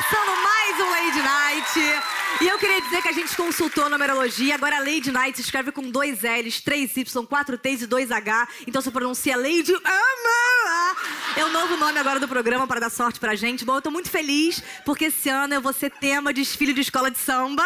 [0.00, 1.78] começando mais um Lady Night.
[2.40, 4.54] E eu queria dizer que a gente consultou a numerologia.
[4.54, 8.48] Agora, Lady Night se escreve com dois L's, três Y, quatro T's e dois H.
[8.66, 10.59] Então você pronuncia Lady Ama.
[11.36, 13.64] É o novo nome agora do programa para dar sorte pra gente.
[13.64, 16.80] Bom, eu tô muito feliz porque esse ano eu vou ser tema de desfile de
[16.80, 17.62] escola de samba.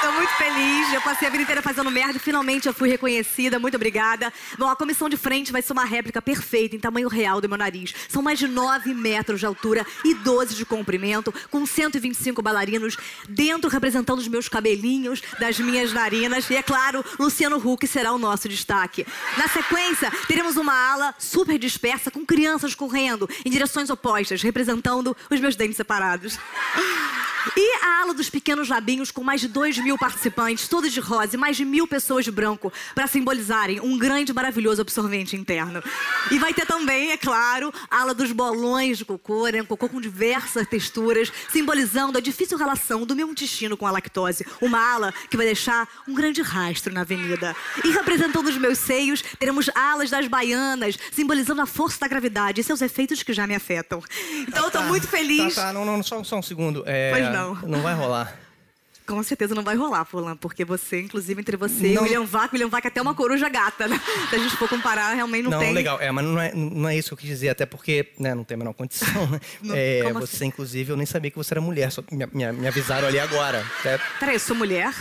[0.00, 0.92] Tô muito feliz.
[0.92, 3.58] Eu passei a vida inteira fazendo merda e finalmente eu fui reconhecida.
[3.58, 4.32] Muito obrigada.
[4.58, 7.56] Bom, a comissão de frente vai ser uma réplica perfeita em tamanho real do meu
[7.56, 7.94] nariz.
[8.08, 12.96] São mais de 9 metros de altura e 12 de comprimento, com 125 bailarinos
[13.28, 16.50] dentro representando os meus cabelinhos, das minhas narinas.
[16.50, 19.06] E é claro, Luciano Huck será o nosso destaque.
[19.38, 25.38] Na sequência, teremos uma ala super dispersa com crianças correndo em direções opostas, representando os
[25.38, 26.36] meus dentes separados.
[27.56, 31.36] E a ala dos pequenos labinhos com mais de 2 mil participantes, todos de rosa,
[31.36, 35.82] e mais de mil pessoas de branco, para simbolizarem um grande e maravilhoso absorvente interno.
[36.30, 39.60] E vai ter também, é claro, a ala dos bolões de cocô, né?
[39.62, 44.46] Um cocô com diversas texturas, simbolizando a difícil relação do meu intestino com a lactose.
[44.60, 47.54] Uma ala que vai deixar um grande rastro na avenida.
[47.84, 52.64] E representando os meus seios, teremos alas das baianas, simbolizando a força da gravidade e
[52.64, 54.02] seus efeitos que já me afetam.
[54.48, 55.54] Então eu tô muito feliz.
[55.54, 56.82] Tá, tá, não, não, só, só um segundo.
[56.86, 57.33] É, Pois não.
[57.66, 58.36] Não vai rolar.
[59.06, 62.00] Com certeza não vai rolar, Fulan, porque você, inclusive, entre você e Não.
[62.00, 64.00] o William Vac, William Vac é até uma coruja gata, né?
[64.30, 65.74] Se a gente for comparar, realmente não, Não, tem.
[65.74, 66.00] legal.
[66.00, 68.44] É, mas não é, não é isso que eu quis dizer, até porque né, não
[68.44, 69.26] tem a menor condição.
[69.26, 69.38] né?
[69.62, 70.46] Não, É, você, assim?
[70.46, 73.62] inclusive, eu nem sabia que você era mulher, só me, me- me avisaram ali agora.
[73.84, 74.94] É, Peraí, eu sou mulher?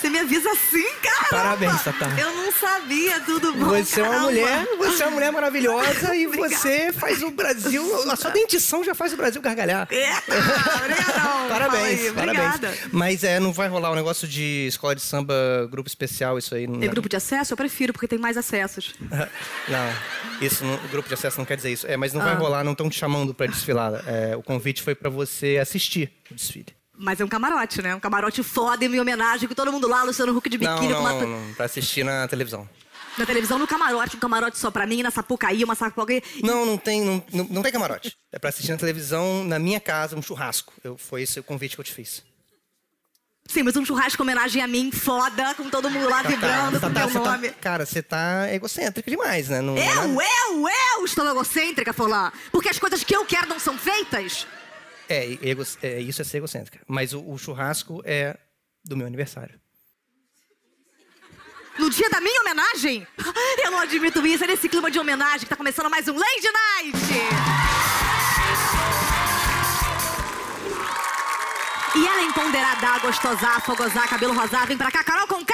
[0.00, 1.26] Você me avisa assim, cara?
[1.28, 2.08] Parabéns, Tatá.
[2.18, 3.66] Eu não sabia, tudo bom?
[3.68, 4.30] Você é uma caramba.
[4.30, 8.10] mulher, você é uma mulher maravilhosa e você faz o Brasil.
[8.10, 9.86] A sua dentição já faz o Brasil gargalhar.
[9.90, 10.32] Eita,
[10.76, 11.48] obrigadão.
[11.48, 12.10] Parabéns, parabéns.
[12.12, 12.74] Obrigada.
[12.92, 15.34] Mas é, não vai rolar o negócio de escola de samba,
[15.70, 16.66] grupo especial, isso aí.
[16.66, 17.52] Não, É grupo de acesso?
[17.52, 18.94] Eu prefiro, porque tem mais acessos.
[19.68, 19.92] Não,
[20.40, 21.86] isso não, o grupo de acesso não quer dizer isso.
[21.86, 22.36] É, mas não vai Ah.
[22.38, 24.02] rolar, não estão te chamando pra desfilar.
[24.06, 26.66] É, o convite foi pra você assistir o desfile.
[27.02, 27.94] Mas é um camarote, né?
[27.94, 31.00] Um camarote foda em homenagem, com todo mundo lá, Luciano Huck de Não, biquíni, com
[31.00, 31.12] uma...
[31.14, 32.68] não, não, pra assistir na televisão.
[33.16, 36.22] Na televisão, no camarote, um camarote só pra mim, na Sapucaí, uma Sapucaí.
[36.42, 38.16] Não, não tem, não, não, não tem camarote.
[38.30, 40.74] É pra assistir na televisão, na minha casa, um churrasco.
[40.84, 42.22] Eu, foi esse o convite que eu te fiz.
[43.48, 46.92] Sim, mas um churrasco em homenagem a mim, foda, com todo mundo lá vibrando com
[46.92, 47.50] Tatá, teu tá- nome.
[47.60, 49.60] cara, você tá egocêntrico demais, né?
[49.62, 50.68] Não, não é Eu, eu,
[50.98, 52.30] eu estou egocêntrica, Forlan.
[52.52, 54.46] Porque as coisas que eu quero não são feitas.
[55.10, 56.80] É, ego, é, isso é ser egocêntrica.
[56.86, 58.38] Mas o, o churrasco é
[58.84, 59.60] do meu aniversário.
[61.76, 63.04] No dia da minha homenagem?
[63.64, 66.48] Eu não admito isso, é nesse clima de homenagem que tá começando mais um Lady
[66.52, 66.98] Night!
[71.96, 75.44] E ela empoderada, gostosar, fogosar, cabelo rosado, vem pra cá, Carol com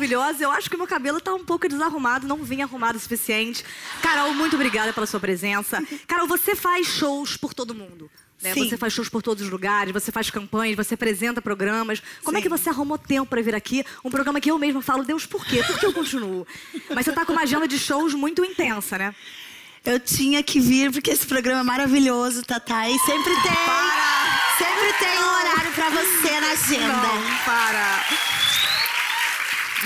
[0.00, 0.42] Maravilhosa.
[0.42, 3.62] Eu acho que meu cabelo tá um pouco desarrumado, não vim arrumado o suficiente.
[4.00, 5.82] Carol, muito obrigada pela sua presença.
[6.06, 8.10] Carol, você faz shows por todo mundo.
[8.42, 8.54] Né?
[8.54, 12.02] Você faz shows por todos os lugares, você faz campanhas, você apresenta programas.
[12.24, 12.44] Como é Sim.
[12.44, 13.84] que você arrumou tempo pra vir aqui?
[14.02, 15.62] Um programa que eu mesma falo, Deus, por quê?
[15.62, 16.46] Por que eu continuo?
[16.94, 19.14] Mas você tá com uma agenda de shows muito intensa, né?
[19.84, 22.88] Eu tinha que vir porque esse programa é maravilhoso, Tatá.
[22.88, 23.52] E sempre tem.
[23.66, 24.40] Para!
[24.56, 26.86] Sempre tem um horário pra você na agenda.
[26.86, 28.29] Não, para.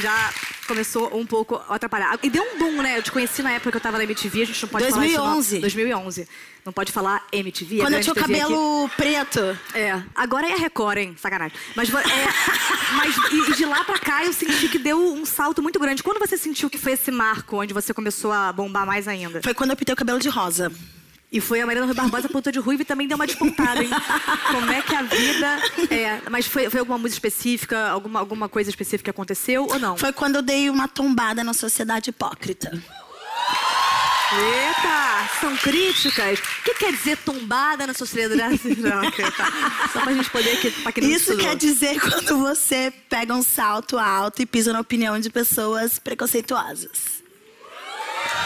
[0.00, 0.32] Já
[0.66, 2.18] começou um pouco a atrapalhar.
[2.22, 2.98] E deu um boom, né?
[2.98, 5.02] Eu te conheci na época que eu tava na MTV, a gente não pode falar
[5.02, 5.46] 2011.
[5.46, 5.54] isso.
[5.54, 5.60] Não.
[5.60, 6.28] 2011.
[6.64, 7.80] Não pode falar MTV.
[7.80, 9.40] a Quando eu tinha o cabelo preto.
[9.40, 9.78] aqui.
[9.78, 11.16] É, agora é a Record, hein?
[11.18, 11.56] Sacanagem.
[11.76, 11.92] Mas, é,
[12.96, 16.02] mas e, e de lá pra cá eu senti que deu um salto muito grande.
[16.02, 19.42] Quando você sentiu que foi esse marco onde você começou a bombar mais ainda?
[19.42, 20.72] Foi quando eu pintei o cabelo de rosa.
[21.34, 23.90] E foi a Mariana Rui Barbosa puta de ruiva e também deu uma despontada, hein?
[24.52, 25.58] Como é que a vida
[25.90, 26.20] é.
[26.30, 29.96] Mas foi, foi alguma música específica, alguma, alguma coisa específica que aconteceu ou não?
[29.96, 32.70] Foi quando eu dei uma tombada na sociedade hipócrita.
[34.32, 35.28] Eita!
[35.40, 36.38] São críticas.
[36.38, 38.60] O que quer dizer tombada na sociedade?
[39.08, 39.88] Ok, tá.
[39.92, 41.50] Só pra gente poder aqui, pra quem não Isso estudou.
[41.50, 47.23] quer dizer quando você pega um salto alto e pisa na opinião de pessoas preconceituosas.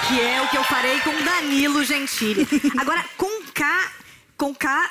[0.07, 2.47] Que é o que eu farei com Danilo Gentili.
[2.79, 3.91] Agora, com K,
[4.37, 4.91] com K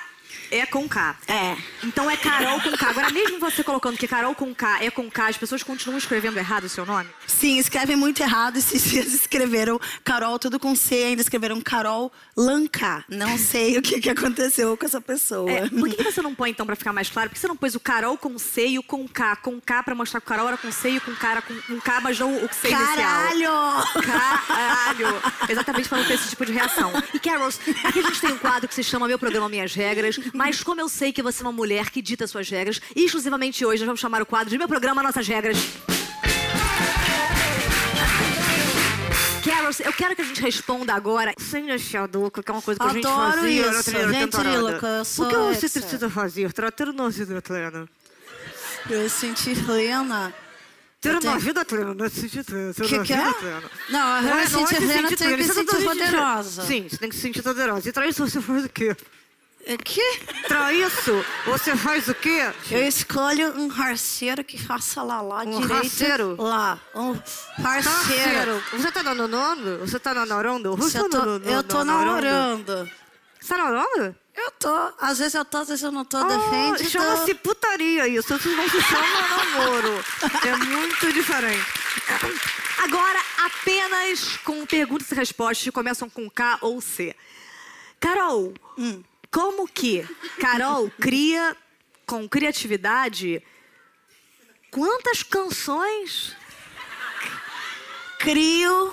[0.51, 1.15] é com K.
[1.27, 1.55] É.
[1.83, 2.89] Então é Carol com K.
[2.89, 6.37] Agora, mesmo você colocando que Carol com K é com K, as pessoas continuam escrevendo
[6.37, 7.09] errado o seu nome?
[7.25, 8.57] Sim, escrevem muito errado.
[8.57, 13.03] Esses dias escreveram Carol tudo com C, ainda escreveram Carol Lanca.
[13.09, 15.49] Não sei o que, que aconteceu com essa pessoa.
[15.49, 17.29] É, por que que você não põe, então, pra ficar mais claro?
[17.29, 19.35] Por que você não pôs o Carol com C e o com K?
[19.37, 21.41] Com K pra mostrar que o Carol era com C e o com K era
[21.41, 22.95] com um K, mas não o C inicial.
[22.95, 24.01] Caralho!
[24.01, 25.21] Caralho!
[25.49, 26.91] Exatamente para não ter esse tipo de reação.
[27.13, 30.17] E Carols, aqui a gente tem um quadro que se chama Meu Programa Minhas Regras,
[30.37, 33.79] mas como eu sei que você é uma mulher que dita suas regras, exclusivamente hoje
[33.81, 35.57] nós vamos chamar o quadro de Meu Programa Nossas Regras.
[39.43, 41.65] Carols, eu quero que a gente responda agora sem
[42.11, 44.49] duca, que é uma coisa que a gente Adoro fazia na isso, primeira temporada.
[44.49, 45.79] ventríloco, eu O sou que você essa.
[45.79, 46.53] precisa fazer?
[46.53, 47.87] Tratar na vida plena.
[48.89, 50.33] Eu senti plena.
[50.99, 52.73] Ter Eu uma tenho- vida plena, não é se sentir plena.
[52.73, 53.33] ter Que uma que vida é?
[53.33, 53.63] plena.
[53.89, 55.71] Não, eu Não é- não é sentir se plena, sentir tenho que plena, você sentir
[55.71, 56.61] tá se poderosa.
[56.63, 57.89] Sim, você tem que se sentir poderosa.
[57.89, 58.95] E pra isso você faz o quê?
[59.69, 60.19] O quê?
[60.47, 62.39] Pra isso, você faz o quê?
[62.71, 65.67] Eu escolho um parceiro que faça lá, lá Um direito.
[65.67, 66.35] parceiro?
[66.41, 67.13] Lá, um
[67.61, 68.63] parceiro.
[68.71, 69.79] Você tá namorando?
[69.79, 70.75] Você tá namorando?
[70.77, 72.89] Você Eu tá tô, eu tô namorando.
[73.41, 74.15] Você tá namorando?
[74.35, 74.93] Eu tô.
[75.01, 76.15] Às vezes eu tô, às vezes eu não tô.
[76.17, 78.33] Ah, Depende do- Chama-se putaria isso.
[78.35, 80.05] Isso não se chama namoro.
[80.47, 81.65] É muito diferente.
[82.83, 87.13] Agora, apenas com perguntas e respostas que começam com K ou C.
[87.99, 89.01] Carol, Hum.
[89.37, 90.03] Como que
[90.39, 91.55] Carol cria
[92.07, 93.43] com criatividade
[94.71, 96.35] quantas canções?
[98.17, 98.91] Crio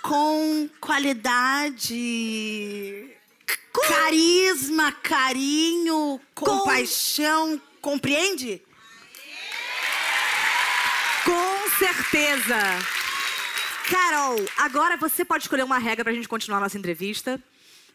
[0.00, 1.98] com qualidade,
[3.88, 7.60] carisma, carinho, compaixão.
[7.82, 8.62] Compreende?
[11.24, 12.56] Com certeza.
[13.90, 17.42] Carol, agora você pode escolher uma regra pra gente continuar a nossa entrevista.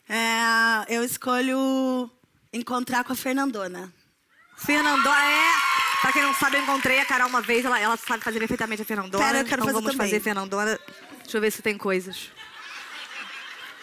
[0.08, 2.10] É, eu escolho
[2.54, 3.92] encontrar com a Fernandona.
[4.58, 5.52] Fernandona é.
[6.02, 8.82] Pra quem não sabe, eu encontrei a Carol uma vez, ela, ela sabe fazer perfeitamente
[8.82, 9.24] a Fernandona.
[9.24, 10.08] Pera, eu quero então fazer vamos também.
[10.08, 10.80] fazer Fernandona.
[11.24, 12.30] Deixa eu ver se tem coisas.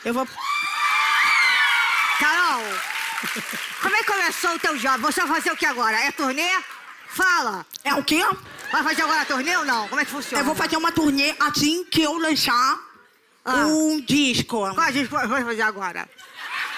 [0.04, 0.26] Eu vou.
[2.18, 2.62] Carol!
[3.80, 5.02] Como é que começou o teu job?
[5.02, 5.96] Você vai fazer o que agora?
[6.00, 6.48] É turnê?
[7.08, 7.66] Fala!
[7.84, 8.22] É o quê?
[8.70, 9.88] Vai fazer agora turnê ou não?
[9.88, 10.40] Como é que funciona?
[10.40, 12.78] Eu vou fazer uma turnê assim que eu lançar
[13.44, 13.66] Ah.
[13.66, 14.58] um disco.
[14.74, 16.08] Qual gente vai fazer agora?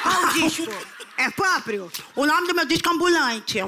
[0.03, 0.71] Qual disco?
[1.17, 1.91] É próprio?
[2.17, 3.59] O nome do meu disco é Ambulante.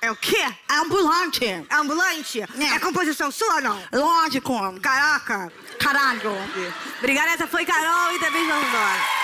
[0.00, 0.36] É o quê?
[0.70, 1.44] É Ambulante.
[1.44, 2.40] É ambulante?
[2.40, 2.74] É.
[2.74, 3.82] É composição sua ou não?
[3.92, 4.80] Lógico.
[4.80, 5.52] Caraca!
[5.80, 6.32] Caralho.
[6.98, 9.17] Obrigada, essa foi Carol e também vamos embora.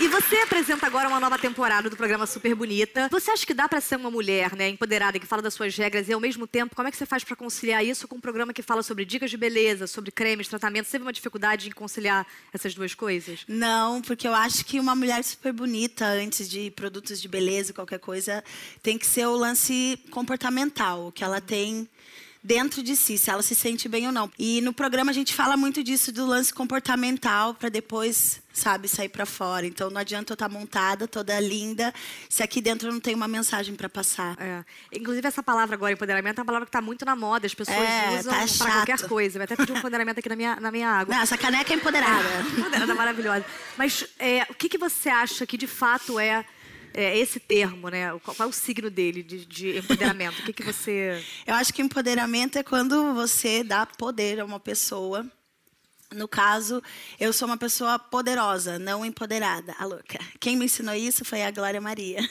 [0.00, 3.08] E você apresenta agora uma nova temporada do programa Super Bonita.
[3.10, 6.08] Você acha que dá pra ser uma mulher, né, empoderada, que fala das suas regras
[6.08, 8.52] e ao mesmo tempo, como é que você faz pra conciliar isso com um programa
[8.52, 10.90] que fala sobre dicas de beleza, sobre cremes, tratamentos?
[10.90, 13.44] Você teve uma dificuldade em conciliar essas duas coisas?
[13.48, 17.98] Não, porque eu acho que uma mulher super bonita, antes de produtos de beleza, qualquer
[17.98, 18.44] coisa,
[18.82, 21.88] tem que ser o lance comportamental, que ela tem
[22.42, 24.30] dentro de si, se ela se sente bem ou não.
[24.38, 29.08] E no programa a gente fala muito disso do lance comportamental para depois, sabe, sair
[29.08, 29.66] para fora.
[29.66, 31.92] Então não adianta eu estar montada, toda linda,
[32.28, 34.36] se aqui dentro eu não tenho uma mensagem para passar.
[34.40, 34.64] É.
[34.92, 37.46] Inclusive, essa palavra agora, empoderamento, é uma palavra que tá muito na moda.
[37.46, 38.72] As pessoas É, usam tá pra chato.
[38.72, 39.38] qualquer coisa.
[39.38, 41.14] Eu até pedi um empoderamento aqui na minha, na minha água.
[41.14, 42.28] Não, essa caneca é empoderada.
[42.88, 43.44] É maravilhosa.
[43.76, 46.44] Mas é, o que, que você acha que de fato é,
[46.94, 48.10] é esse termo, né?
[48.20, 50.40] Qual, qual é o signo dele de, de empoderamento?
[50.40, 51.22] O que, que você.
[51.46, 55.26] Eu acho que empoderamento é quando você dá poder a uma pessoa.
[56.14, 56.82] No caso,
[57.20, 59.74] eu sou uma pessoa poderosa, não empoderada.
[59.78, 60.18] A louca.
[60.40, 62.26] Quem me ensinou isso foi a Glória Maria.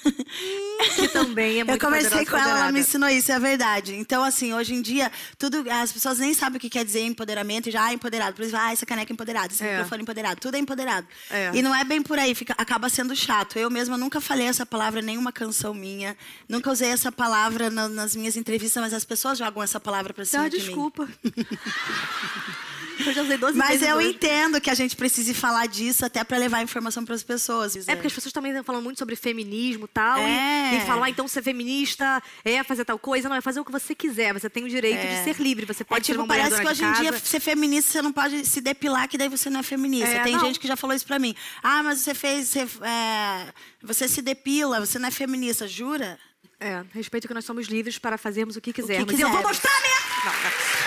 [0.95, 3.93] Que também é muito Eu poderosa, com ela, ela me ensinou isso, é verdade.
[3.93, 7.69] Então, assim, hoje em dia, tudo, as pessoas nem sabem o que quer dizer empoderamento
[7.69, 8.35] e já, ah, empoderado.
[8.35, 9.73] Por exemplo, ah, essa caneca é empoderada, esse É.
[9.73, 11.05] microfone é empoderado, tudo é empoderado.
[11.29, 11.51] É.
[11.53, 13.59] E não é bem por aí, fica, acaba sendo chato.
[13.59, 16.17] Eu mesma nunca falei essa palavra em nenhuma canção minha,
[16.49, 20.25] nunca usei essa palavra na- nas minhas entrevistas, mas as pessoas jogam essa palavra pra
[20.25, 20.63] cima Ah, de mim.
[20.63, 21.07] desculpa.
[23.05, 26.23] eu já usei 12 Mas vezes eu entendo que a gente precise falar disso até
[26.23, 27.75] pra levar informação pras pessoas.
[27.87, 30.17] É porque as pessoas também estão falando muito sobre feminismo e tal.
[30.19, 30.73] É.
[30.73, 33.27] E, e falam, ah, então ser feminista é fazer tal coisa.
[33.29, 34.33] Não, é fazer o que você quiser.
[34.33, 35.17] Você tem o direito É.
[35.19, 35.65] de ser livre.
[35.65, 38.01] Você É pode ser tipo, uma mulher parece que hoje em dia ser feminista você
[38.01, 40.09] não pode se depilar, que daí você não é feminista.
[40.09, 40.39] É, Tem não.
[40.41, 41.35] gente que já falou isso pra mim.
[41.61, 42.47] Ah, mas você fez.
[42.49, 46.19] Você, é, você se depila, você não é feminista, jura?
[46.59, 49.11] É, respeito que nós somos livres para fazermos o que quisermos.
[49.11, 49.33] quisermos.
[49.33, 49.97] E eu vou mostrar mesmo!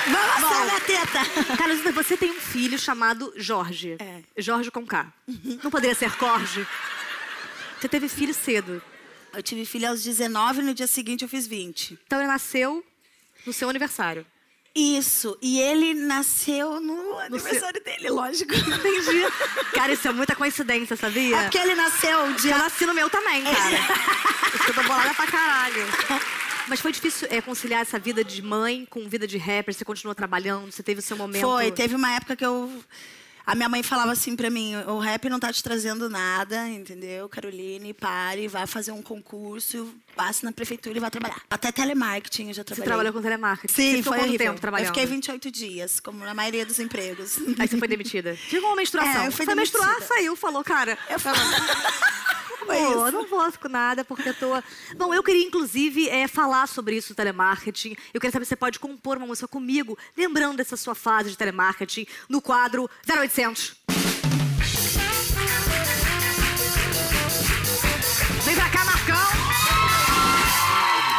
[0.09, 0.33] Não, não.
[0.33, 1.57] Vamos mostrar minha teta!
[1.57, 3.97] Carolina, você tem um filho chamado Jorge.
[4.01, 4.23] É.
[4.37, 5.13] Jorge com K.
[5.63, 6.67] Não poderia ser Corge?
[7.81, 8.83] Você teve filho cedo.
[9.33, 11.99] Eu tive filho aos 19 no dia seguinte eu fiz 20.
[12.05, 12.85] Então ele nasceu
[13.47, 14.27] no seu aniversário.
[14.75, 15.37] Isso.
[15.43, 18.55] E ele nasceu no aniversário dele, lógico.
[18.55, 19.25] Entendi.
[19.75, 21.37] Cara, isso é muita coincidência, sabia?
[21.37, 22.57] É porque ele nasceu Eu dia.
[22.57, 23.77] nasci no meu também, cara.
[24.55, 25.85] Isso que eu tô bolada pra caralho.
[26.69, 29.75] Mas foi difícil é, conciliar essa vida de mãe com vida de rapper?
[29.75, 30.71] Você continuou trabalhando?
[30.71, 31.43] Você teve o seu momento?
[31.43, 32.71] Foi, teve uma época que eu.
[33.51, 37.29] A minha mãe falava assim pra mim: o rap não tá te trazendo nada, entendeu?
[37.29, 41.43] Caroline, pare, vá fazer um concurso, passe na prefeitura e vá trabalhar.
[41.51, 42.85] Até telemarketing eu já Você trabalhei.
[42.87, 43.75] trabalhou com telemarketing?
[43.75, 44.47] Sim, você foi quanto horrível.
[44.47, 44.87] tempo trabalhando?
[44.87, 47.39] Eu fiquei 28 dias, como na maioria dos empregos.
[47.59, 48.37] Aí você foi demitida?
[48.37, 49.23] Ficou uma menstruação.
[49.23, 50.97] É, eu fui foi menstruar, saiu, falou, cara...
[51.09, 51.19] Eu
[52.67, 52.93] falava.
[52.95, 54.63] Pô, eu não posso com nada porque eu tô.
[54.97, 57.97] Bom, eu queria inclusive é, falar sobre isso, telemarketing.
[58.13, 61.37] Eu queria saber se você pode compor uma música comigo, lembrando dessa sua fase de
[61.37, 63.77] telemarketing, no quadro 0800.
[68.45, 69.17] Vem pra cá, Marcão!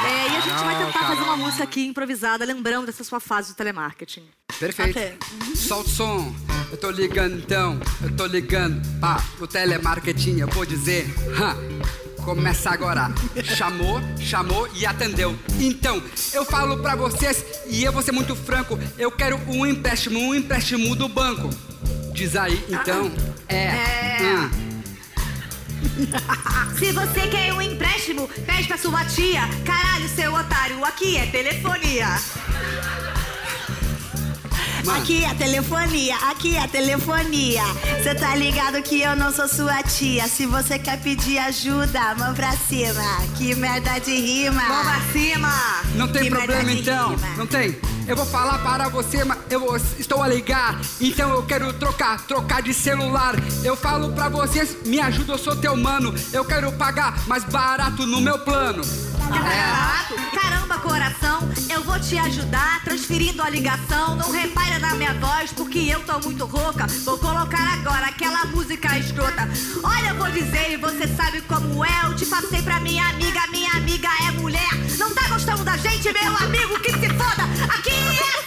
[0.03, 3.49] É, e a gente vai tentar fazer uma música aqui improvisada, lembrando dessa sua fase
[3.49, 4.27] de telemarketing.
[4.59, 4.97] Perfeito.
[4.97, 5.17] Ok.
[5.55, 6.60] Solta o som.
[6.71, 11.05] Eu tô ligando então, eu tô ligando para o telemarketing, eu vou dizer.
[11.39, 11.55] hã,
[12.23, 13.11] Começa agora.
[13.43, 15.35] Chamou, chamou e atendeu.
[15.59, 16.01] Então,
[16.33, 18.79] eu falo pra vocês e eu vou ser muito franco.
[18.97, 21.49] Eu quero um empréstimo, um empréstimo do banco.
[22.13, 23.11] Diz aí, então.
[23.49, 23.71] É.
[24.21, 24.51] hã.
[26.77, 29.41] Se você quer um empréstimo, pede pra sua tia.
[29.65, 32.07] Caralho, seu otário, aqui é telefonia.
[34.85, 37.63] Mano, Aqui é telefonia, aqui é telefonia.
[38.01, 40.27] Você tá ligado que eu não sou sua tia.
[40.27, 43.01] Se você quer pedir ajuda, mão pra cima.
[43.37, 44.61] Que merda de rima.
[44.63, 45.51] Mão pra cima!
[45.95, 47.27] Não tem Que problema então, rima.
[47.37, 47.77] não tem.
[48.07, 50.79] Eu vou falar para você, mas eu estou a ligar.
[50.99, 53.35] Então eu quero trocar, trocar de celular.
[53.63, 56.13] Eu falo pra vocês, me ajuda, eu sou teu mano.
[56.33, 58.83] Eu quero pagar mais barato no meu plano.
[59.29, 60.15] Barato?
[60.35, 61.40] Caramba, coração,
[61.81, 64.15] eu vou te ajudar transferindo a ligação.
[64.15, 66.85] Não repara na minha voz, porque eu tô muito rouca.
[67.03, 69.49] Vou colocar agora aquela música escrota.
[69.83, 72.05] Olha, eu vou dizer, e você sabe como é.
[72.05, 74.69] Eu te passei pra minha amiga, minha amiga é mulher.
[74.99, 77.43] Não tá gostando da gente, meu amigo, que se foda.
[77.75, 78.40] Aqui é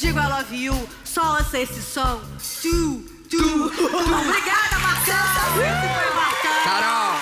[0.00, 2.20] digo I love you, só ouça esse som.
[2.62, 3.64] Tu, tu.
[3.66, 5.14] Obrigada, Marcão.
[5.56, 6.64] Esse foi o Marcão.
[6.64, 7.14] Carol.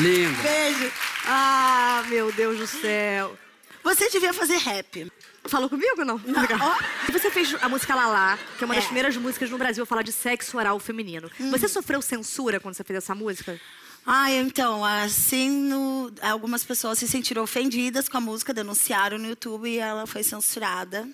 [0.00, 0.42] Lindo.
[0.42, 0.92] Beijo.
[1.26, 3.36] Ah, meu Deus do céu.
[3.82, 5.10] Você devia fazer rap.
[5.46, 6.16] Falou comigo ou não?
[6.16, 6.78] Ó.
[7.08, 8.86] E você fez a música Lalá, que é uma das É.
[8.86, 11.30] primeiras músicas no Brasil a falar de sexo oral feminino.
[11.50, 13.58] Você sofreu censura quando você fez essa música?
[14.06, 19.68] Ah, então, assim, no- algumas pessoas se sentiram ofendidas com a música, denunciaram no YouTube
[19.68, 21.08] e ela foi censurada.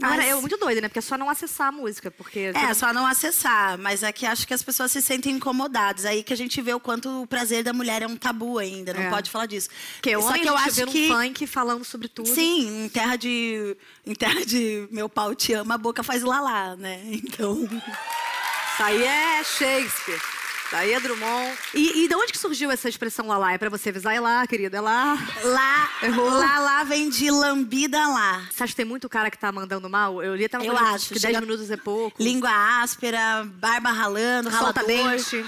[0.00, 0.86] Agora, Mas- é muito doido, né?
[0.88, 2.52] Porque é só não acessar a música, porque...
[2.54, 6.04] É, só não acessar, mas aqui acho que as pessoas se sentem incomodadas.
[6.04, 8.94] Aí que a gente vê o quanto o prazer da mulher é um tabu ainda,
[8.94, 9.10] não É.
[9.10, 9.68] pode falar disso.
[9.96, 12.28] Porque Só que eu a gente acho que funk falando sobre tudo.
[12.32, 13.76] sim, em terra de
[14.06, 17.00] em terra de meu pau te ama, a boca faz lalá, né?
[17.06, 20.20] Então, Isso aí é Shakespeare.
[20.68, 21.58] Isso aí é Drummond.
[21.74, 23.54] E, e de onde que surgiu essa expressão Lalá?
[23.54, 24.14] É pra você avisar?
[24.14, 25.16] É lá, querida, é lá.
[25.42, 26.28] lá, Errou.
[26.28, 28.46] lá lá vem de lambida lá.
[28.50, 30.22] Você acha que tem muito cara que tá mandando mal?
[30.22, 32.22] Eu li até uma Eu acho, que 10 chega- minutos é pouco.
[32.22, 32.50] Língua
[32.82, 35.46] áspera, barba ralando, Solta ralador, dente.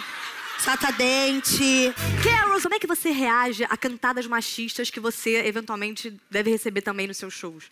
[0.59, 1.93] solta dente.
[2.25, 7.07] Carol, como é que você reage a cantadas machistas que você eventualmente deve receber também
[7.07, 7.65] nos seus shows?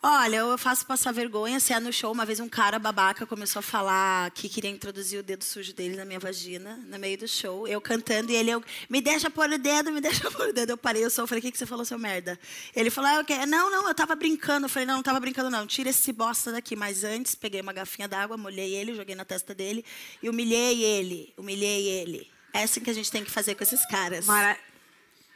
[0.00, 1.58] Olha, eu faço passar vergonha.
[1.58, 5.18] Se é no show, uma vez um cara babaca começou a falar que queria introduzir
[5.18, 7.66] o dedo sujo dele na minha vagina, no meio do show.
[7.66, 10.70] Eu cantando e ele, eu, me deixa pôr o dedo, me deixa pôr o dedo.
[10.70, 12.38] Eu parei, eu só falei, o que, que você falou, seu merda?
[12.76, 13.44] Ele falou, ah, quero.
[13.46, 14.66] Não, não, eu tava brincando.
[14.66, 15.66] Eu falei, não, não tava brincando, não.
[15.66, 16.76] Tira esse bosta daqui.
[16.76, 19.84] Mas antes, peguei uma garfinha d'água, molhei ele, joguei na testa dele
[20.22, 21.34] e humilhei ele.
[21.36, 22.30] Humilhei ele.
[22.52, 24.26] É assim que a gente tem que fazer com esses caras.
[24.26, 24.56] Mara,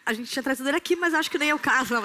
[0.07, 1.95] a gente tinha trazido ele aqui, mas acho que nem é o caso.
[1.95, 2.03] Não.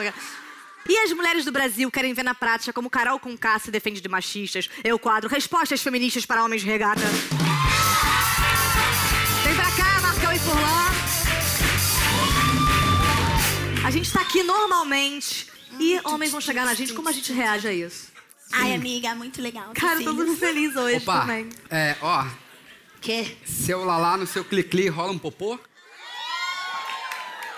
[0.89, 4.07] E as mulheres do Brasil querem ver na prática como Carol Conká se defende de
[4.07, 4.69] machistas.
[4.83, 7.01] É o quadro Respostas Feministas para Homens de Regata.
[9.43, 10.87] Vem pra cá, Marcão e Furlan.
[13.85, 15.47] A gente tá aqui normalmente
[15.79, 16.93] e homens vão chegar na gente.
[16.93, 18.07] Como a gente reage a isso?
[18.53, 19.71] Ai, amiga, muito legal.
[19.73, 21.49] Cara, eu tô muito feliz hoje Opa, também.
[21.69, 22.25] é, ó,
[23.01, 23.35] Quê?
[23.45, 25.59] seu lalá no seu cli-cli rola um popô?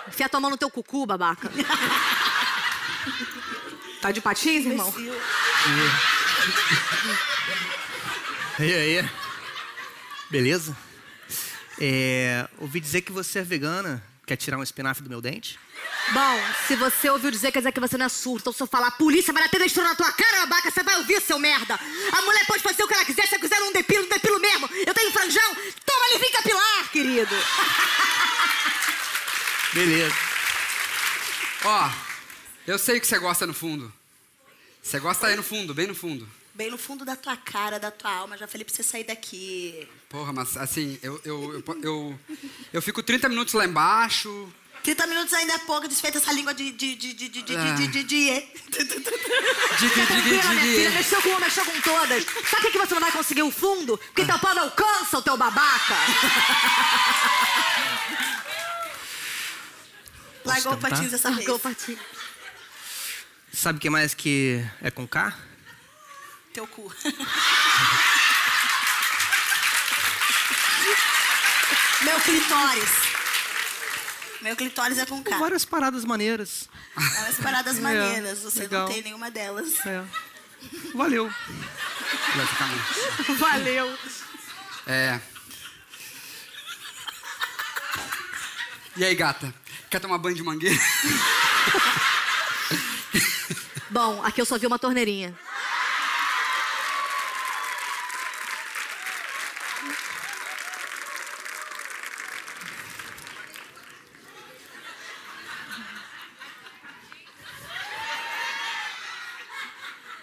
[0.08, 1.48] Enfia tua mão no teu cucu, babaca.
[4.00, 4.92] tá de patins, irmão?
[8.58, 9.10] E aí?
[10.30, 10.76] Beleza?
[11.80, 14.02] É, ouvi dizer que você é vegana.
[14.26, 15.58] Quer tirar um espinafre do meu dente?
[16.12, 18.42] Bom, se você ouviu dizer, quer dizer que você não é surdo.
[18.42, 20.96] Então se eu falar, a polícia vai até deixar na tua cara, babaca, você vai
[20.96, 21.74] ouvir, seu merda.
[22.12, 24.38] A mulher pode fazer o que ela quiser, se ela quiser não depilo, não depilo
[24.38, 24.68] mesmo.
[24.86, 25.54] Eu tenho franjão,
[25.84, 27.36] toma livrinho capilar, querido.
[29.72, 30.14] Beleza.
[31.64, 31.90] Ó,
[32.70, 33.92] eu sei o que você gosta no fundo.
[34.80, 36.26] Você gosta aí no fundo, bem no fundo.
[36.54, 38.38] Bem no fundo da tua cara, da tua alma.
[38.38, 39.88] Já falei pra você sair daqui.
[40.08, 42.20] Porra, mas assim, eu, eu, eu, eu,
[42.72, 44.48] eu fico 30 minutos lá embaixo.
[44.84, 46.70] 30 minutos ainda é pouco, desfeita essa língua de.
[46.70, 46.94] de.
[46.94, 47.12] de.
[47.12, 47.28] de.
[47.28, 47.42] de.
[47.42, 47.56] de.
[47.56, 47.74] Ah.
[47.74, 47.88] de.
[47.88, 48.04] de.
[48.04, 48.40] de.
[49.80, 50.88] Tranquila, minha filha, digue.
[50.90, 52.24] mexeu com uma, mexeu com todas.
[52.24, 53.98] Sabe por que você não vai conseguir o fundo?
[53.98, 55.96] Porque teu pau não alcança o teu babaca.
[60.44, 61.46] Largou o patins dessa vez.
[61.46, 61.98] Largou o patinho.
[63.52, 65.34] Sabe o que mais que é com K?
[66.52, 66.92] Teu cu.
[72.02, 72.90] Meu clitóris.
[74.40, 75.38] Meu clitóris é com K.
[75.38, 76.68] Várias paradas maneiras.
[77.18, 78.38] Elas paradas É, maneiras.
[78.40, 78.86] Você legal.
[78.86, 79.74] não tem nenhuma delas.
[79.86, 80.02] É.
[80.94, 81.30] Valeu.
[82.36, 83.32] Basicamente.
[83.38, 83.98] Valeu.
[84.86, 85.20] É.
[88.96, 89.54] E aí, gata?
[89.90, 90.78] Quer tomar banho de mangueira?
[94.02, 95.38] Bom, aqui eu só vi uma torneirinha.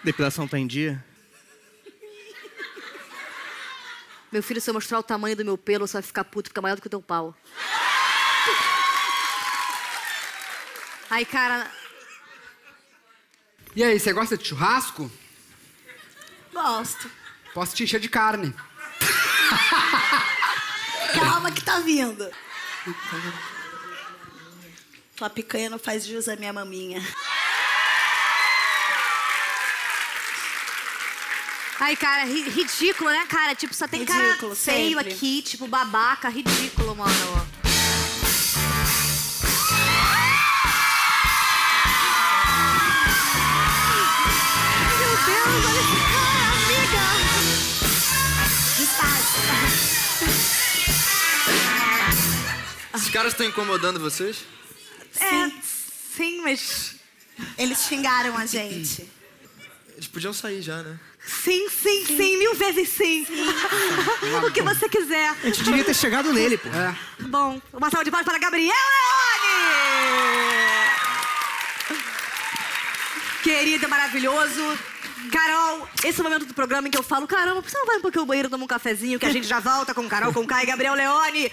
[0.02, 1.04] Depilação tá em dia?
[4.32, 6.60] Meu filho, se eu mostrar o tamanho do meu pelo, você vai ficar puto, fica
[6.60, 7.32] maior do que o teu pau.
[11.08, 11.77] Aí, cara,
[13.78, 15.08] E aí, você gosta de churrasco?
[16.52, 17.08] Gosto.
[17.54, 18.52] Posso te encher de carne.
[21.14, 22.28] Calma que tá vindo.
[25.14, 27.00] Tua picanha não faz jus à minha maminha.
[31.78, 33.54] Aí, cara, ri- ridículo, né, cara?
[33.54, 35.14] Tipo, só tem cara Ridículo, feio sempre.
[35.14, 37.48] aqui, tipo, babaca, ridículo, mano.
[52.94, 54.44] Esses caras estão incomodando vocês?
[55.20, 55.50] É,
[56.16, 56.96] sim, mas...
[57.56, 59.08] Eles xingaram a gente.
[59.94, 60.98] Eles podiam sair já, né?
[61.24, 63.26] Sim, sim, sim, mil vezes sim.
[64.46, 65.30] o que você quiser.
[65.42, 66.68] A gente devia ter chegado nele, pô.
[66.68, 66.96] É.
[67.26, 69.88] Bom, uma salva de palmas para Gabriel Leone!
[73.42, 74.78] Querido, maravilhoso.
[75.30, 77.78] Carol, esse é o momento do programa em que eu falo, caramba, por que você
[77.78, 80.08] não vai um pouquinho ao banheiro tomar um cafezinho que a gente já volta com
[80.08, 81.50] Carol, com Kai e Gabriel Leone?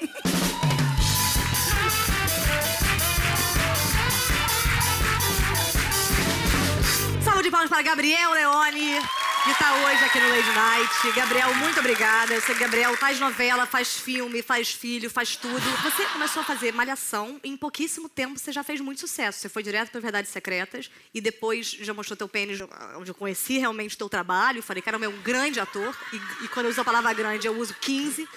[7.24, 9.00] Salve de palmas para Gabriel Leone,
[9.46, 11.12] que está hoje aqui no Lady Night.
[11.16, 12.34] Gabriel, muito obrigada.
[12.34, 15.62] Eu sei que Gabriel faz novela, faz filme, faz filho, faz tudo.
[15.84, 19.38] Você começou a fazer Malhação e em pouquíssimo tempo você já fez muito sucesso.
[19.38, 22.60] Você foi direto para Verdades Secretas e depois já mostrou teu pênis,
[22.98, 24.64] onde eu conheci realmente teu trabalho.
[24.64, 25.96] Falei, caramba, é um grande ator.
[26.12, 28.28] E, e quando eu uso a palavra grande, eu uso 15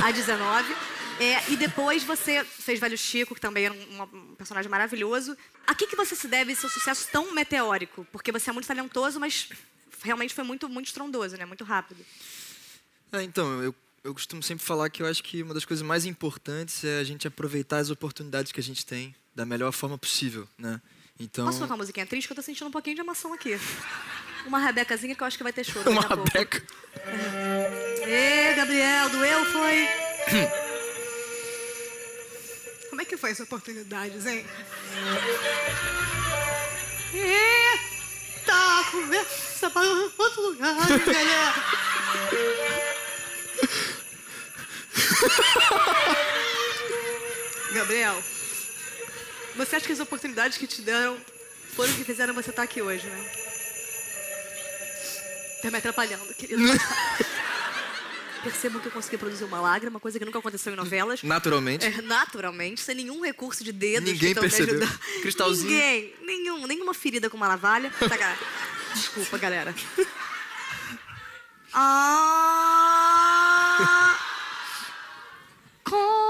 [0.00, 0.76] a 19.
[1.18, 5.36] É, e depois você fez Velho Chico, que também era um, um personagem maravilhoso.
[5.66, 8.06] A que, que você se deve seu sucesso tão meteórico?
[8.12, 9.48] Porque você é muito talentoso, mas
[10.02, 11.44] realmente foi muito, muito estrondoso, né?
[11.44, 12.04] Muito rápido.
[13.12, 16.04] É, então, eu, eu costumo sempre falar que eu acho que uma das coisas mais
[16.04, 20.48] importantes é a gente aproveitar as oportunidades que a gente tem da melhor forma possível,
[20.58, 20.80] né?
[21.20, 22.26] Então, Posso tocar uma musiquinha triste?
[22.26, 23.58] Que eu tô sentindo um pouquinho de emoção aqui.
[24.46, 26.32] Uma rebecazinha que eu acho que vai ter choro uma daqui a pouco.
[26.32, 26.62] beca.
[28.06, 29.88] Ê, Gabriel, doeu, foi?
[32.90, 34.44] Como é que foi essa oportunidade, hein?
[37.14, 39.41] Eita, conversa
[40.18, 40.76] outro lugar.
[47.72, 48.22] Gabriel,
[49.56, 51.16] você acha que as oportunidades que te deram
[51.74, 53.30] foram o que fizeram você estar aqui hoje, né?
[55.62, 56.62] Tá me atrapalhando, querido.
[58.42, 61.22] Percebam que eu consegui produzir uma lágrima, coisa que nunca aconteceu em novelas.
[61.22, 61.86] Naturalmente.
[61.86, 64.10] É, naturalmente, sem nenhum recurso de dedos.
[64.10, 64.80] Ninguém percebeu.
[65.22, 65.70] Cristalzinho.
[65.70, 67.92] Ninguém, nenhum, nenhuma ferida com uma navalha.
[68.00, 68.36] Tá, cara?
[68.94, 69.74] Desculpa, galera.
[71.74, 72.12] Ah,
[75.84, 76.21] compartilhar.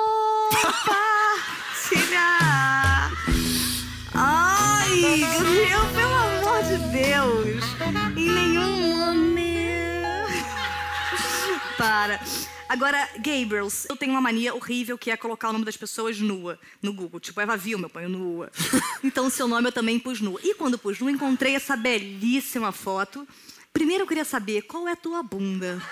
[12.72, 16.58] Agora, Gabriels, eu tenho uma mania horrível que é colocar o nome das pessoas nua
[16.80, 17.20] no Google.
[17.20, 18.50] Tipo, Eva Vilma, eu ponho nua.
[19.04, 20.40] então, seu nome eu também pus nua.
[20.42, 23.28] E quando pus nua, encontrei essa belíssima foto.
[23.74, 25.82] Primeiro eu queria saber qual é a tua bunda.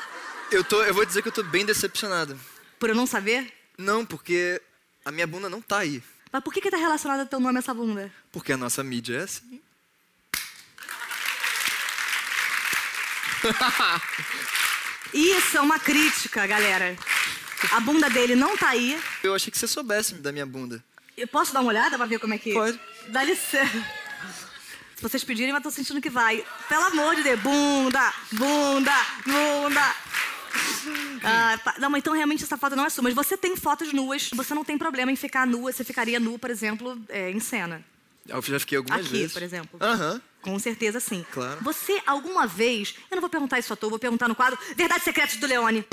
[0.51, 2.40] Eu, tô, eu vou dizer que eu tô bem decepcionado.
[2.79, 3.53] Por eu não saber?
[3.77, 4.59] Não, porque
[5.05, 6.03] a minha bunda não tá aí.
[6.33, 8.11] Mas por que, que tá relacionado ao teu nome essa bunda?
[8.33, 9.61] Porque a nossa mídia é assim.
[15.13, 16.97] Isso é uma crítica, galera.
[17.73, 18.99] A bunda dele não tá aí.
[19.23, 20.83] Eu achei que você soubesse da minha bunda.
[21.17, 22.53] Eu posso dar uma olhada pra ver como é que.
[22.53, 22.81] Pode.
[23.09, 23.85] Dá licença.
[24.97, 26.45] Se vocês pedirem, mas tô sentindo que vai.
[26.69, 27.41] Pelo amor de Deus.
[27.41, 28.93] Bunda, bunda,
[29.27, 29.95] bunda.
[31.23, 33.03] Ah, não, mas então realmente essa foto não é sua.
[33.05, 34.31] Mas você tem fotos nuas.
[34.35, 35.73] Você não tem problema em ficar nua.
[35.73, 37.85] Você ficaria nu, por exemplo, é, em cena.
[38.27, 39.33] Eu já fiquei algumas Aqui, vezes.
[39.33, 39.79] por exemplo.
[39.81, 40.21] Aham.
[40.42, 41.24] Com certeza, sim.
[41.33, 41.59] Claro.
[41.62, 42.94] Você, alguma vez...
[43.11, 45.85] Eu não vou perguntar isso à toa, vou perguntar no quadro Verdades Secretas do Leone.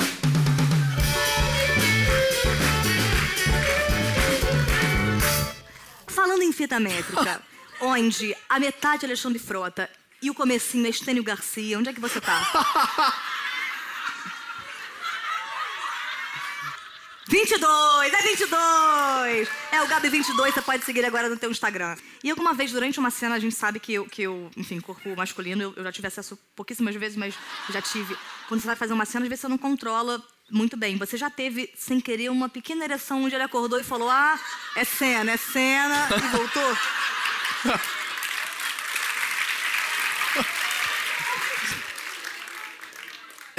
[6.07, 7.41] Falando em fita métrica,
[7.81, 9.89] onde a metade é Alexandre Frota
[10.21, 13.13] e o comecinho é Estênio Garcia, onde é que você tá?
[17.27, 19.49] 22, é 22!
[19.71, 21.97] É o Gabi 22, você pode seguir agora no teu Instagram.
[22.23, 25.13] E alguma vez, durante uma cena, a gente sabe que eu, que eu enfim, corpo
[25.15, 27.35] masculino, eu, eu já tive acesso pouquíssimas vezes, mas
[27.69, 28.17] já tive.
[28.47, 30.97] Quando você vai fazer uma cena, às vezes você não controla muito bem.
[30.97, 34.39] Você já teve, sem querer, uma pequena ereção onde ele acordou e falou: Ah,
[34.75, 36.77] é cena, é cena, e voltou?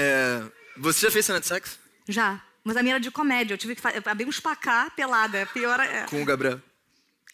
[0.00, 0.44] É,
[0.76, 1.76] você já fez cena de sexo?
[2.08, 2.40] Já.
[2.68, 4.02] Mas a minha era de comédia, eu tive que fazer.
[4.06, 5.46] Abri uns pacá pelada.
[5.54, 6.02] Pior é.
[6.04, 6.60] Com o Gabriel?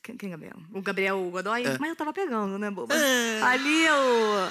[0.00, 0.54] Quem, quem Gabriel?
[0.72, 1.64] O Gabriel Godoy?
[1.66, 1.76] É.
[1.76, 2.94] Mas eu tava pegando, né, boba?
[2.94, 3.42] É.
[3.42, 3.94] Ali eu.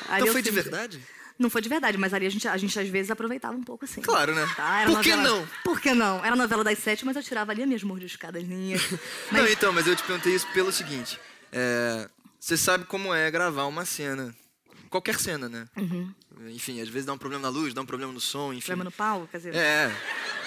[0.09, 1.01] Ali Então eu foi de verdade?
[1.39, 3.85] Não foi de verdade, mas ali a gente, a gente às vezes aproveitava um pouco
[3.85, 4.01] assim.
[4.01, 4.45] Claro, né?
[4.57, 5.47] Tá, era Por que novela- não?
[5.63, 6.25] Por que não?
[6.25, 8.81] Era novela das sete, mas eu tirava ali as minhas mordiscadazinhas.
[9.31, 11.17] Não, Mas, então, mas eu te perguntei isso pelo seguinte.
[11.51, 14.35] é, você sabe como é gravar uma cena.
[14.93, 15.67] Qualquer cena, né?
[16.51, 18.58] Enfim, às vezes dá um problema na luz, dá um problema no som, enfim.
[18.73, 18.77] Uhum.
[18.77, 19.56] problema no pau, quer dizer.
[19.56, 19.91] É,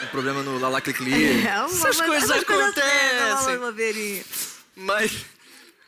[0.05, 1.11] um problema no Lala Clicli.
[1.45, 3.57] É, uma- Essas coisas essas coisas assim, acontecem.
[3.57, 4.25] uma bobeirinha.
[4.77, 5.25] Mas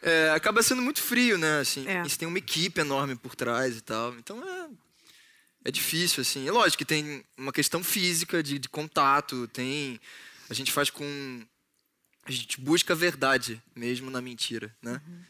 [0.03, 1.61] é, acaba sendo muito frio, né?
[1.61, 2.03] Assim, É.
[2.05, 4.13] e você tem uma equipe enorme por trás e tal.
[4.15, 4.69] Então é,
[5.67, 6.49] é difícil, assim.
[6.49, 10.01] É lógico que tem uma questão física de, de contato, tem.
[10.51, 11.43] A gente faz com.
[12.25, 15.01] A gente busca a verdade mesmo na mentira, né?
[15.07, 15.21] Uhum.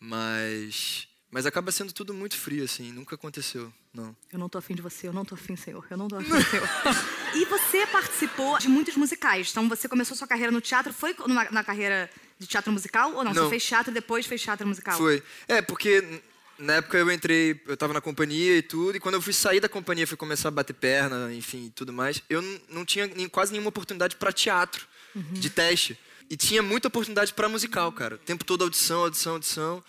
[0.00, 1.06] Mas.
[1.32, 2.92] Mas acaba sendo tudo muito frio, assim.
[2.92, 4.14] Nunca aconteceu, não.
[4.30, 5.84] Eu não tô afim de você, eu não tô afim, senhor.
[5.90, 6.68] Eu não tô afim, senhor.
[7.34, 9.48] e você participou de muitos musicais.
[9.50, 10.92] Então você começou sua carreira no teatro.
[10.92, 13.32] Foi numa- na carreira de teatro musical ou não?
[13.32, 13.44] Não.
[13.44, 14.96] Você fez teatro e depois fez teatro musical?
[14.98, 15.22] Foi.
[15.48, 16.20] É, porque
[16.58, 19.58] na época eu entrei, eu tava na companhia e tudo, e quando eu fui sair
[19.58, 23.26] da companhia, fui começar a bater perna, enfim, e tudo mais, eu não tinha nem-
[23.28, 24.86] quase nenhuma oportunidade para teatro,
[25.32, 25.98] de teste.
[26.30, 28.14] E tinha muita oportunidade para musical, cara.
[28.16, 29.82] O tempo todo audição, audição, audição.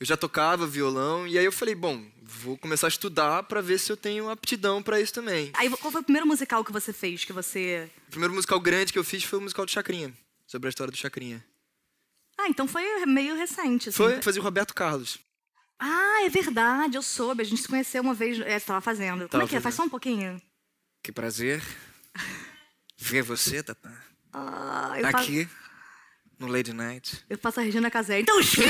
[0.00, 3.78] Eu já tocava violão, e aí eu falei, bom, vou começar a estudar para ver
[3.78, 5.50] se eu tenho aptidão para isso também.
[5.54, 7.24] Aí qual foi o primeiro musical que você fez?
[7.24, 7.90] Que você.
[8.08, 10.12] O primeiro musical grande que eu fiz foi o musical do Chacrinha,
[10.46, 11.44] sobre a história do Chacrinha.
[12.36, 13.88] Ah, então foi meio recente.
[13.88, 13.96] Assim.
[13.96, 15.18] Foi fazer o Roberto Carlos.
[15.78, 17.42] Ah, é verdade, eu soube.
[17.42, 18.38] A gente se conheceu uma vez.
[18.40, 19.18] É, você tava fazendo.
[19.20, 19.60] Como Tava é que é?
[19.60, 19.76] Faz fazendo.
[19.76, 20.42] só um pouquinho.
[21.02, 21.62] Que prazer
[22.98, 23.92] ver você, Tatá.
[24.32, 25.48] Ah, eu, faço, Aqui,
[26.38, 27.24] no Lady Night.
[27.28, 28.20] eu faço a Regina Casé.
[28.20, 28.68] Então escuta!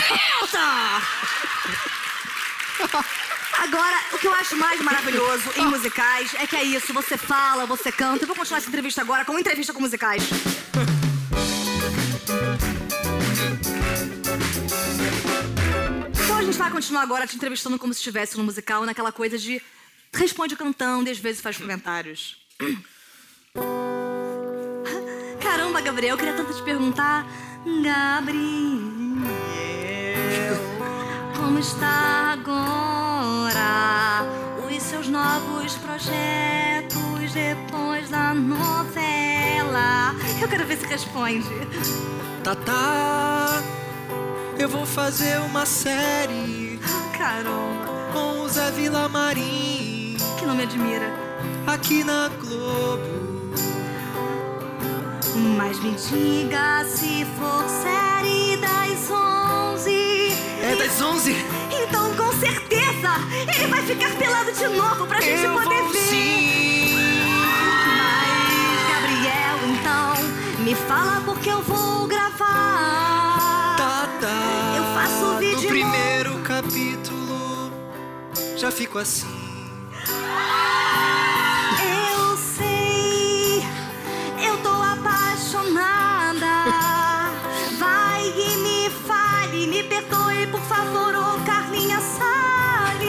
[3.59, 7.65] Agora, o que eu acho mais maravilhoso em musicais é que é isso, você fala,
[7.65, 8.25] você canta.
[8.25, 10.23] Eu vou continuar essa entrevista agora com entrevista com musicais.
[16.25, 19.39] Então a gente vai continuar agora te entrevistando como se estivesse no musical, naquela coisa
[19.39, 19.63] de
[20.13, 22.37] responde cantando e às vezes faz comentários.
[25.43, 27.27] Caramba, Gabriel, eu queria tanto te perguntar.
[27.65, 29.25] Gabriel,
[31.35, 34.27] como está agora
[34.69, 40.15] os seus novos projetos depois da novela?
[40.43, 41.49] Eu quero ver se responde.
[42.43, 43.63] Tatá,
[44.59, 46.79] eu vou fazer uma série
[47.17, 51.11] Caramba, com o Zé Vilamarim que não me admira.
[51.67, 53.24] aqui na Globo.
[55.57, 60.33] Mas me diga se for série das onze.
[60.63, 61.35] É das 11?
[61.71, 63.11] Então, com certeza,
[63.57, 65.99] ele vai ficar pelado de novo pra gente Eu poder vou ver.
[65.99, 66.97] sim.
[67.99, 73.77] Mas, Gabriel, então, me fala porque eu vou gravar.
[73.77, 77.73] Tatá, Eu faço vídeo no primeiro capítulo
[78.57, 79.27] já fico assim.
[81.79, 82.14] Eu
[90.55, 93.09] por favor, ô Carlinha Salles.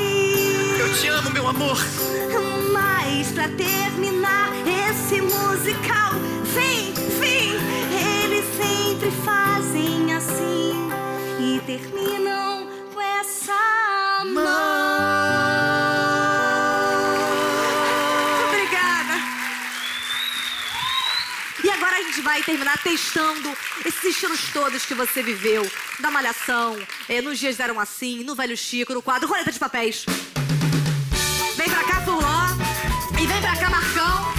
[0.80, 1.78] Eu te amo, meu amor.
[2.74, 4.50] Mas pra terminar
[4.90, 6.14] esse musical,
[6.56, 7.52] vem, vem,
[8.24, 10.90] eles sempre fazem assim
[11.40, 14.44] e terminam com essa mão.
[18.50, 19.14] Obrigada.
[21.64, 23.56] E agora a gente vai terminar testando
[23.86, 25.64] esses estilos todos que você viveu.
[26.00, 26.78] Da Malhação,
[27.08, 30.06] eh, nos Dias Eram Assim, no Velho Chico, no quadro Roleta de Papéis.
[31.56, 32.48] Vem pra cá, Fuló.
[33.22, 34.34] E vem pra cá, Marcão.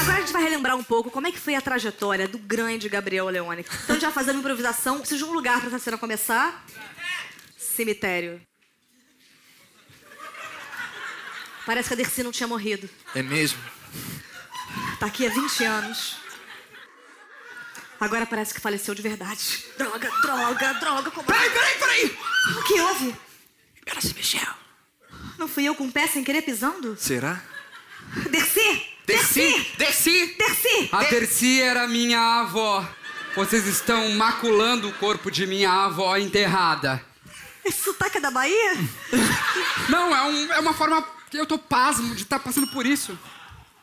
[0.00, 2.88] Agora a gente vai relembrar um pouco como é que foi a trajetória do grande
[2.88, 3.64] Gabriel Leone.
[3.84, 4.98] Então fazer uma improvisação.
[4.98, 6.64] Precisa de um lugar pra essa cena começar.
[7.56, 8.40] Cemitério.
[11.66, 12.88] Parece que a Dercy não tinha morrido.
[13.14, 13.60] É mesmo?
[14.98, 16.16] Tá aqui há 20 anos.
[18.00, 19.64] Agora parece que faleceu de verdade.
[19.76, 21.10] Droga, droga, droga.
[21.10, 21.26] Como...
[21.26, 22.18] Peraí, peraí, peraí!
[22.58, 23.16] O que houve?
[23.86, 24.40] Ela se mexeu.
[25.36, 26.96] Não fui eu com o pé sem querer pisando?
[26.98, 27.40] Será?
[28.30, 28.86] Dercy!
[29.06, 29.72] Desci!
[29.78, 30.36] Desci!
[30.38, 30.88] Dercy!
[30.92, 32.86] A Dercy era minha avó.
[33.34, 37.04] Vocês estão maculando o corpo de minha avó enterrada.
[37.64, 38.72] Esse sotaque é da Bahia?
[39.88, 43.18] Não, é, um- é uma forma que eu tô pasmo de estar passando por isso.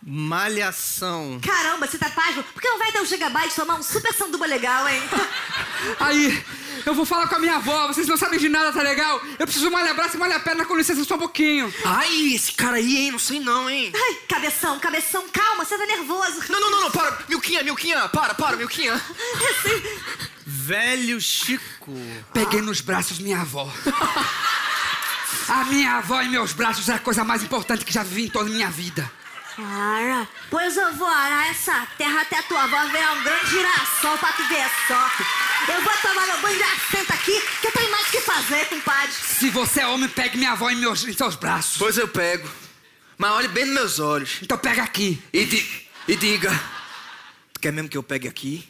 [0.07, 1.39] Malhação.
[1.41, 2.43] Caramba, você tá pasmo?
[2.43, 5.01] Por que não vai dar um gigabyte tomar um super sanduba legal, hein?
[5.99, 6.45] Aí,
[6.85, 9.19] eu vou falar com a minha avó, vocês não sabem de nada, tá legal?
[9.39, 11.73] Eu preciso malhar braço e malhar perna, com licença só um pouquinho.
[11.83, 13.11] Ai, esse cara aí, hein?
[13.13, 13.91] Não sei não, hein?
[13.95, 16.43] Ai, cabeção, cabeção, calma, você tá nervoso.
[16.49, 17.25] Não, não, não, não, para!
[17.27, 19.01] Milquinha, Milquinha, para, para, Milquinha!
[20.45, 21.93] Velho Chico.
[22.31, 23.67] Peguei nos braços minha avó.
[25.47, 28.29] A minha avó em meus braços é a coisa mais importante que já vivi em
[28.29, 29.11] toda a minha vida.
[29.55, 34.17] Cara, pois eu vou arar essa terra até a tua avó virar um grande girassol
[34.17, 35.11] pra tu ver só.
[35.73, 38.65] Eu vou tomar meu banho de assento aqui, que eu tenho mais o que fazer,
[38.65, 39.11] compadre.
[39.13, 41.77] Se você é homem, pegue minha avó em, meus, em seus braços.
[41.77, 42.49] Pois eu pego.
[43.17, 44.39] Mas olhe bem nos meus olhos.
[44.41, 45.23] Então pega aqui.
[45.31, 46.51] E, di e diga.
[47.53, 48.67] Tu quer mesmo que eu pegue aqui?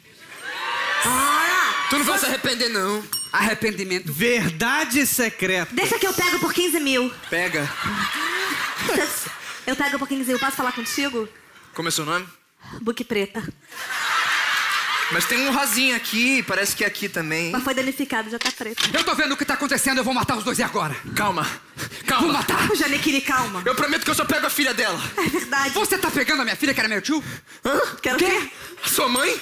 [1.04, 3.04] Ora, Tu não vai se arrepender, não.
[3.32, 4.12] Arrependimento.
[4.12, 5.74] Verdade secreta.
[5.74, 7.12] deixa que eu pego por 15 mil.
[7.28, 7.68] Pega.
[9.66, 11.28] Eu pego 15 mil, posso falar contigo?
[11.74, 12.26] Como é seu nome?
[12.80, 13.42] Book preta.
[15.12, 17.52] Mas tem um rasinho aqui, parece que é aqui também.
[17.52, 18.82] Mas foi danificado, já tá preta.
[18.92, 20.96] Eu tô vendo o que tá acontecendo, eu vou matar os dois e agora.
[21.14, 21.42] Calma,
[21.76, 22.32] Vou calma.
[22.32, 22.68] matar.
[22.74, 23.62] Janequiri, calma.
[23.64, 25.00] Eu prometo que eu só pego a filha dela.
[25.16, 25.74] É verdade.
[25.74, 27.22] Você tá pegando a minha filha, que era meu tio?
[27.64, 27.80] Hã?
[28.02, 28.50] Quero o quê?
[28.84, 29.40] A sua mãe?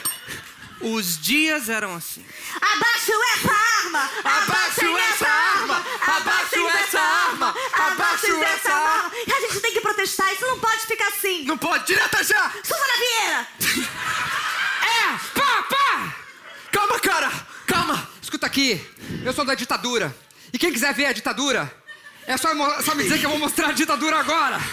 [0.83, 2.23] Os dias eram assim.
[2.57, 3.53] Abaixo essa
[3.85, 4.11] arma!
[4.23, 5.44] Abaixo essa arma!
[10.05, 11.45] Protestar, isso não pode ficar assim.
[11.45, 12.51] Não pode, direta já!
[12.63, 13.49] Suzana Vieira!
[14.85, 15.19] É!
[15.39, 16.15] Pá, pá!
[16.71, 17.33] Calma, cara!
[17.67, 18.09] Calma!
[18.23, 18.87] Escuta aqui,
[19.25, 20.15] eu sou da ditadura.
[20.53, 21.75] E quem quiser ver a ditadura,
[22.27, 22.49] é só,
[22.83, 24.61] só me dizer que eu vou mostrar a ditadura agora.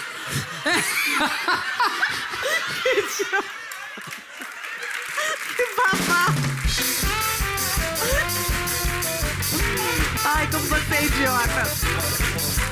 [5.56, 6.26] Que babá!
[10.26, 12.70] Ai, como você é idiota!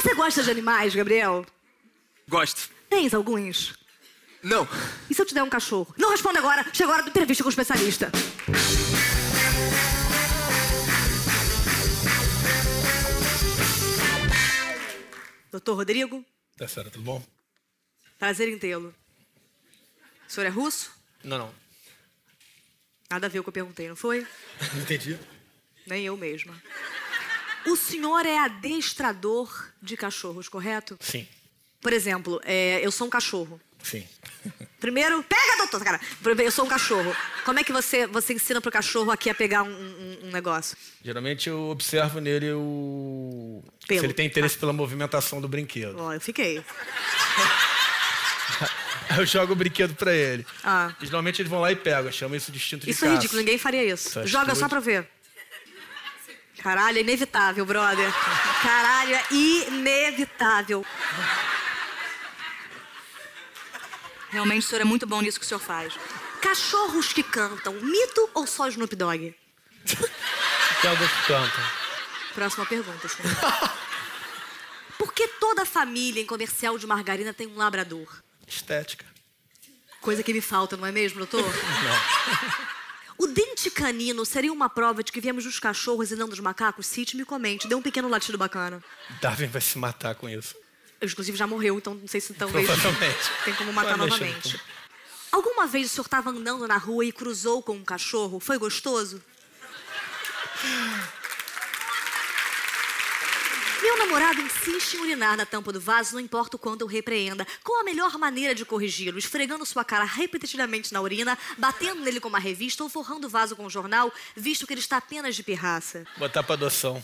[0.00, 1.44] Você gosta de animais, Gabriel?
[2.28, 2.70] Gosto.
[2.88, 3.74] Tens alguns?
[4.42, 4.66] Não.
[5.10, 5.92] E se eu te der um cachorro?
[5.98, 8.10] Não responda agora, chega a hora da entrevista com o especialista.
[15.50, 16.24] Doutor Rodrigo,
[16.56, 17.24] Tá certo, tudo bom?
[18.18, 18.92] prazer em tê-lo.
[20.28, 20.90] O senhor é russo?
[21.22, 21.54] Não, não.
[23.08, 24.26] Nada a ver com o que eu perguntei, não foi?
[24.74, 25.18] Não entendi.
[25.86, 26.60] Nem eu mesma.
[27.70, 29.48] O senhor é adestrador
[29.82, 30.96] de cachorros, correto?
[31.00, 31.26] Sim,
[31.80, 33.60] Por exemplo, é, eu sou um cachorro.
[33.82, 34.06] sim.
[34.80, 36.00] Primeiro, pega, doutor, cara.
[36.24, 37.14] Eu sou um cachorro.
[37.44, 40.76] Como é que você, você ensina pro cachorro aqui a pegar um, um- um negócio?
[41.04, 43.62] Geralmente eu observo nele o.
[43.88, 44.00] Pelo.
[44.00, 45.96] Se ele tem interesse pela movimentação do brinquedo.
[45.98, 46.62] Ó, eu fiquei.
[49.16, 50.46] Eu jogo o brinquedo pra ele.
[50.62, 50.92] Ah.
[51.00, 52.12] E, geralmente eles vão lá e pegam.
[52.12, 53.16] Chama isso de instinto de Isso é caça.
[53.20, 54.08] ridículo, ninguém faria isso.
[54.10, 54.68] Isso é Joga só atitude.
[54.70, 55.08] pra ver.
[56.62, 58.12] Caralho, é inevitável, brother.
[58.62, 60.84] Caralho, é inevitável.
[64.30, 65.94] Realmente o senhor é muito bom nisso que o senhor faz.
[66.42, 69.34] Cachorros que cantam, mito ou só Snoop Dogg?
[70.82, 71.64] Tem alguns que cantam.
[72.34, 73.34] Próxima pergunta, senhor.
[74.98, 78.22] Por que toda família em comercial de margarina tem um labrador?
[78.46, 79.06] Estética.
[80.00, 81.44] Coisa que me falta, não é mesmo, doutor?
[83.18, 86.86] O dente canino seria uma prova de que viemos dos cachorros e não dos macacos?
[86.86, 88.82] Cite me comente, dê um pequeno latido bacana.
[89.20, 90.54] Darwin vai se matar com isso.
[91.02, 93.30] Inclusive já morreu, então não sei se talvez Provavelmente.
[93.44, 94.60] tem como matar Vai novamente.
[95.32, 98.38] Alguma vez o senhor estava andando na rua e cruzou com um cachorro?
[98.38, 99.20] Foi gostoso?
[103.80, 107.46] Meu namorado insiste em urinar na tampa do vaso, não importa o quanto eu repreenda.
[107.62, 109.18] Qual a melhor maneira de corrigi-lo?
[109.18, 113.54] Esfregando sua cara repetidamente na urina, batendo nele com uma revista ou forrando o vaso
[113.54, 116.04] com um jornal, visto que ele está apenas de pirraça?
[116.16, 117.02] Botar pra adoção.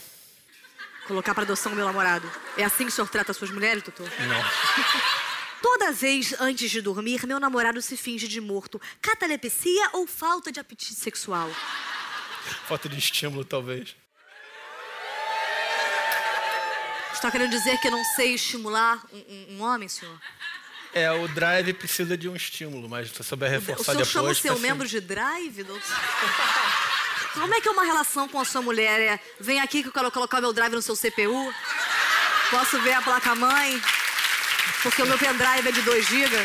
[1.06, 2.30] Colocar para adoção o meu namorado.
[2.56, 4.10] É assim que o senhor trata as suas mulheres, doutor?
[4.26, 4.44] Não.
[5.62, 8.80] Toda vez antes de dormir, meu namorado se finge de morto.
[9.00, 11.50] Catalepsia ou falta de apetite sexual?
[12.66, 13.96] Falta de estímulo, talvez.
[17.24, 20.14] Está querendo dizer que eu não sei estimular um, um- um homem, senhor?
[20.92, 24.08] É, o drive precisa de um estímulo, mas se você souber O reforçar senhor depois...
[24.10, 25.96] chama o seu tá membro de drive, doutor?
[27.32, 29.00] Como é que é uma relação com a sua mulher?
[29.00, 31.50] É, vem aqui que eu quero colocar o meu drive no seu CPU?
[32.50, 33.82] Posso ver a placa-mãe?
[34.82, 36.36] Porque o meu pendrive é de 2 GB?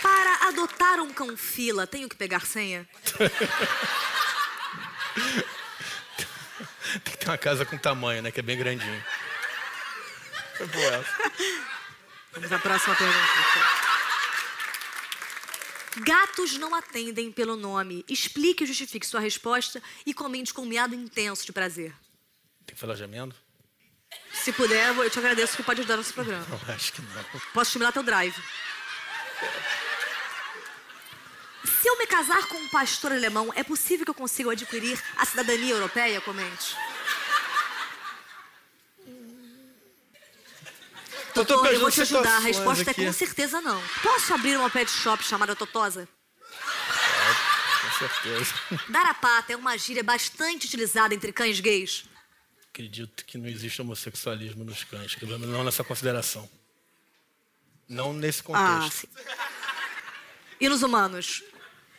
[0.00, 2.88] Para adotar um cão fila, tenho que pegar senha?
[7.26, 8.30] Tem uma casa com tamanho, né?
[8.30, 9.04] Que é bem grandinho.
[10.56, 11.32] Foi boa essa.
[12.32, 13.18] Vamos à próxima pergunta.
[16.04, 18.04] Gatos não atendem pelo nome.
[18.08, 21.92] Explique e justifique sua resposta e comente com um miado intenso de prazer.
[22.64, 23.34] Tem que falar gemendo?
[24.32, 26.46] Se puder, eu te agradeço que pode ajudar nesse programa.
[26.48, 27.24] Não, acho que não.
[27.52, 28.40] Posso estimular teu drive.
[31.64, 35.26] Se eu me casar com um pastor alemão, é possível que eu consiga adquirir a
[35.26, 36.20] cidadania europeia?
[36.20, 36.76] Comente.
[41.36, 42.36] Eu vou te ajudar.
[42.36, 43.02] A resposta aqui.
[43.02, 43.82] é com certeza não.
[44.02, 46.08] Posso abrir uma pet shop chamada Totosa?
[47.82, 48.54] Com certeza.
[48.88, 52.04] Dar a pata é uma gíria bastante utilizada entre cães gays.
[52.70, 56.48] Acredito que não existe homossexualismo nos cães, pelo menos não nessa consideração.
[57.88, 59.00] Não nesse Ah, contexto.
[59.00, 59.08] sim.
[60.60, 61.42] E nos humanos?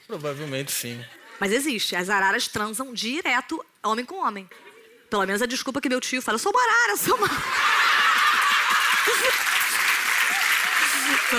[0.07, 1.03] Provavelmente sim.
[1.39, 1.95] Mas existe.
[1.95, 4.49] As araras transam direto homem com homem.
[5.09, 6.35] Pelo menos a desculpa que meu tio fala.
[6.35, 7.27] Eu sou uma arara, sou uma...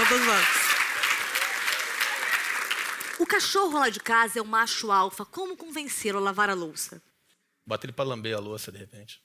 [0.05, 0.47] Zoando.
[3.19, 5.25] O cachorro lá de casa é o macho alfa.
[5.25, 7.03] Como convencê-lo a lavar a louça?
[7.67, 9.21] Bota ele pra lamber a louça, de repente.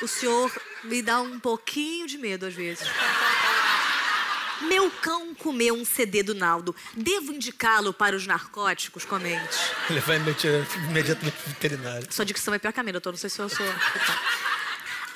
[0.00, 0.50] O senhor
[0.84, 2.86] me dá um pouquinho de medo às vezes.
[4.62, 6.74] Meu cão comeu um CD do Naldo.
[6.94, 9.04] Devo indicá-lo para os narcóticos?
[9.04, 9.58] Comente.
[9.90, 10.46] Ele vai imedi-
[10.88, 12.06] imediatamente veterinário.
[12.12, 13.10] Sua dicção é pior que a minha, doutor.
[13.10, 13.66] Não sei se eu sou.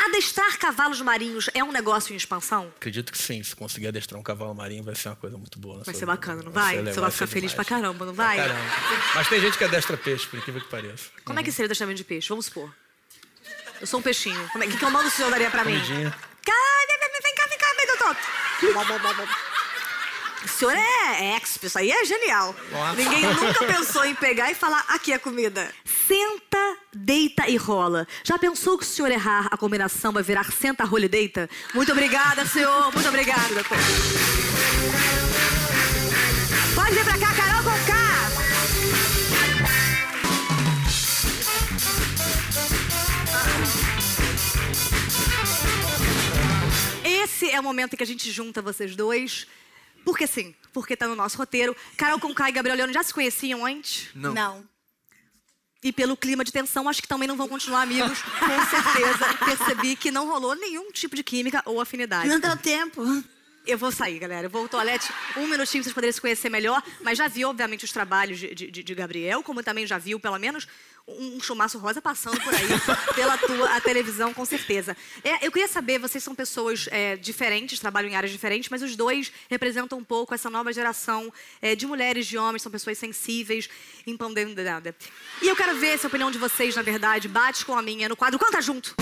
[0.07, 2.73] Adestrar cavalos marinhos é um negócio em expansão?
[2.77, 3.43] Acredito que sim.
[3.43, 5.79] Se conseguir adestrar um cavalo marinho, vai ser uma coisa muito boa.
[5.79, 6.13] na Vai ser vida.
[6.13, 6.77] bacana, não vai?
[6.77, 8.37] ser- Você vai ficar feliz pra caramba, não vai?
[8.37, 8.71] Pra caramba.
[9.15, 11.11] Mas tem gente que adestra peixe, por incrível que pareça.
[11.25, 12.29] Como é que seria o adestramento de peixe?
[12.29, 12.73] Vamos supor.
[13.81, 14.49] Eu sou um peixinho.
[14.53, 15.73] Como é que comando o senhor daria pra mim?
[15.73, 16.11] Comidinha.
[16.11, 18.17] Vem cá, vem cá, vem, doutor.
[20.47, 22.55] O senhor é ex, isso aí é genial.
[22.71, 22.95] Nossa.
[22.95, 25.75] Ninguém nunca pensou em pegar e falar, aqui é a comida.
[26.07, 28.07] Senta, deita e rola.
[28.23, 31.51] Já pensou que se o senhor errar, a combinação vai virar senta, rola e deita?
[31.75, 32.93] Muito obrigada, senhor.
[32.93, 33.77] Muito obrigada, doutor.
[36.77, 37.97] Pode vir pra cá, Carol com K.
[47.05, 49.49] Esse é o momento em que a gente junta vocês dois.
[50.07, 51.77] Porque sim, porque tá no nosso roteiro.
[51.97, 54.09] Carol Conká e Gabriel Leone já se conheciam antes?
[54.15, 54.33] Não.
[54.33, 54.65] Não.
[55.83, 58.23] E pelo clima de tensão, acho que também não vão continuar amigos.
[58.23, 62.29] Com certeza, percebi que não rolou nenhum tipo de química ou afinidade.
[62.29, 63.03] Não deu tempo.
[63.67, 64.47] Eu vou sair, galera.
[64.47, 66.81] Eu vou ao toalete um minutinho pra vocês poderem se conhecer melhor.
[67.03, 70.39] Mas já vi, obviamente, os trabalhos de, de- de Gabriel, como também já viu, pelo
[70.39, 70.69] menos,
[71.09, 72.67] um chumaço rosa passando por aí
[73.15, 74.97] pela tua a televisão, com certeza.
[75.23, 78.97] É, eu queria saber, vocês são pessoas é, diferentes, trabalham em áreas diferentes, mas os
[78.97, 83.69] dois representam um pouco essa nova geração é, de mulheres, de homens, são pessoas sensíveis,
[84.07, 84.95] empoderada.
[85.41, 88.09] E eu quero ver se a opinião de vocês, na verdade, bate com a minha
[88.09, 88.95] no quadro Canta Junto.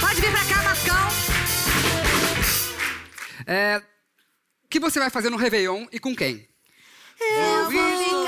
[0.00, 1.10] Pode vir pra cá, Marcão.
[3.46, 3.82] É,
[4.64, 6.48] o que você vai fazer no Réveillon e com quem?
[7.20, 8.19] Eu vou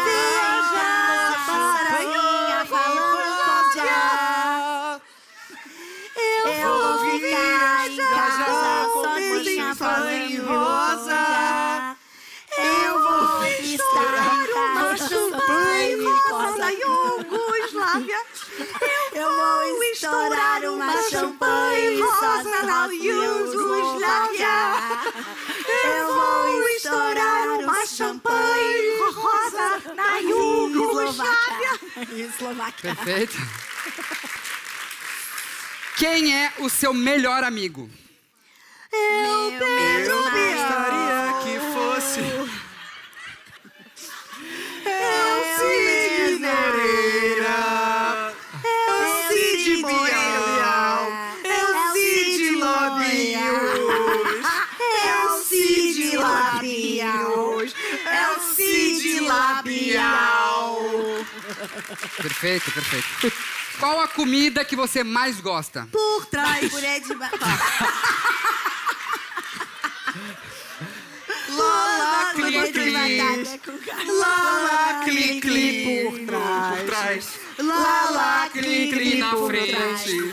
[19.23, 24.49] Eu vou estourar uma champanhe rosa na Iugoslávia.
[25.85, 31.71] Eu vou estourar uma champanhe rosa na Iugoslávia.
[32.11, 32.97] Eslováquia.
[32.97, 33.37] Perfeito.
[35.99, 37.89] Quem é o seu melhor amigo?
[38.93, 40.92] Meu medo Gostaria
[62.23, 63.33] Perfeito, perfeito.
[63.81, 65.89] Qual a comida que você mais gosta?
[65.91, 66.71] Por trás.
[66.71, 67.49] Purê de batata.
[71.49, 72.33] Lola,
[73.65, 74.13] com carne.
[74.13, 76.79] Lala, cli, cli, por trás.
[76.79, 77.41] Por trás.
[77.59, 80.33] Lala, cli, cli na por frente.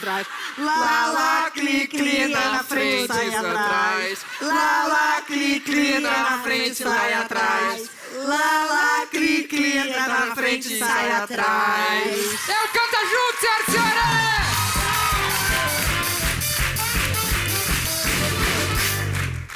[0.60, 1.14] Trás.
[1.14, 4.26] Lala, cli, cli na frente, sai atrás.
[4.42, 7.90] Lala, cli, cli na frente, sai atrás.
[8.16, 12.16] Lala, cli, cli na frente, sai atrás.
[12.48, 14.59] Eu canta junto, senhoras e senhores!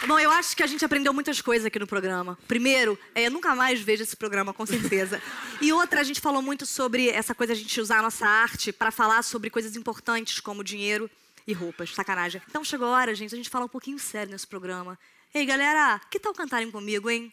[0.06, 2.38] Bom, eu acho que a gente aprendeu muitas coisas aqui no programa.
[2.46, 5.22] Primeiro, é, eu nunca mais vejo esse programa, com certeza.
[5.62, 8.74] E outra, a gente falou muito sobre essa coisa a gente usar a nossa arte
[8.74, 11.10] para falar sobre coisas importantes como dinheiro
[11.48, 11.96] e roupas.
[11.96, 12.42] Sacanagem.
[12.50, 15.00] Então chegou a hora, gente, a gente falar um pouquinho sério nesse programa.
[15.34, 17.32] Ei, galera, que tal cantarem comigo, hein?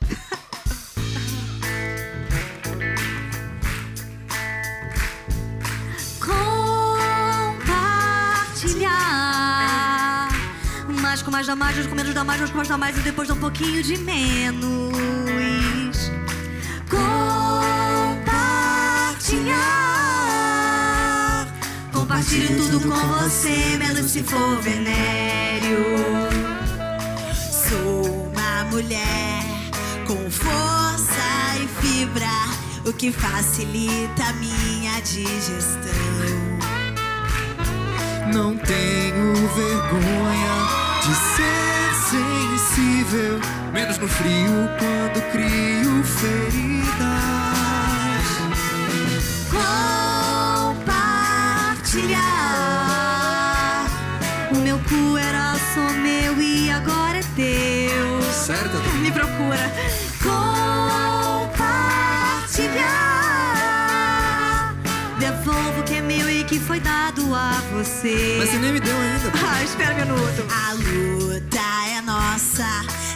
[11.38, 13.28] Mais dá mais, mais com menos dá mais, mais com mais dá mais e depois
[13.28, 14.90] dá um pouquinho de menos.
[16.90, 18.26] Compartilhar.
[21.92, 25.84] Compartilho tudo com você, menos se for venéreo.
[27.68, 29.44] Sou uma mulher
[30.08, 31.22] com força
[31.62, 32.26] e fibra,
[32.84, 35.94] o que facilita minha digestão.
[38.34, 43.40] Não tenho vergonha de ser sensível,
[43.72, 46.67] menos no frio quando crio feridas.
[65.18, 68.36] Devolvo o que é meu e que foi dado a você.
[68.38, 69.32] Mas você nem me deu ainda.
[69.50, 70.46] Ah, espera um minuto.
[70.52, 71.58] A luta
[71.96, 72.66] é nossa,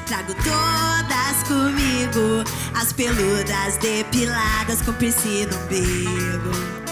[0.07, 2.43] trago todas comigo.
[2.75, 6.83] As peludas depiladas com piercing no umbigo.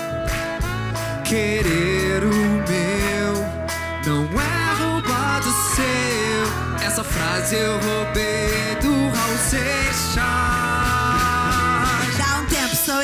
[1.25, 2.35] Querer o
[2.69, 3.35] meu
[4.07, 6.87] não é roubar do seu.
[6.87, 11.00] Essa frase eu roubei do Raul Seixas.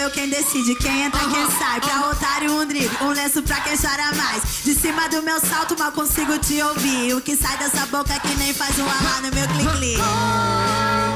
[0.07, 1.81] Eu quem decide quem entra, quem sai.
[1.81, 4.63] Pra otário, um drible, um lenço pra quem chora mais.
[4.65, 7.15] De cima do meu salto, mal consigo te ouvir.
[7.15, 9.99] O que sai dessa boca é que nem faz um alá no meu clique.